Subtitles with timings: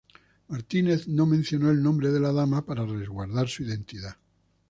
[0.47, 4.17] Martínez no mencionó el nombre de la dama para resguardar su identidad.